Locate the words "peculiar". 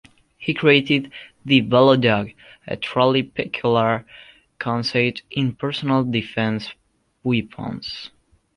3.21-4.03